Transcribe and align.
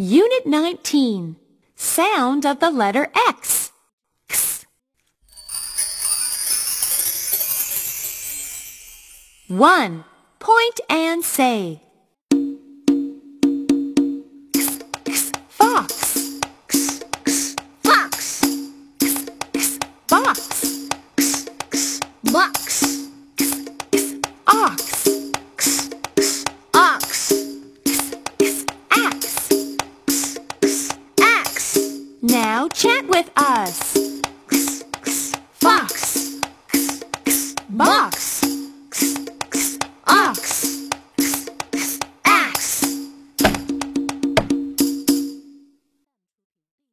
Unit 0.00 0.46
19. 0.46 1.34
Sound 1.74 2.46
of 2.46 2.60
the 2.60 2.70
letter 2.70 3.08
X. 3.26 3.72
X. 4.30 4.64
One. 9.48 10.04
Point 10.38 10.78
and 10.88 11.24
say. 11.24 11.82
Fox. 15.48 16.38
Box. 17.82 18.40
Box. 22.22 23.07
chant 32.74 33.08
with 33.08 33.30
us. 33.36 33.96
Fox. 35.60 36.40
Box. 37.68 38.27